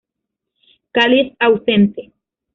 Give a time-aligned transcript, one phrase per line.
[0.95, 2.01] Cáliz ausente.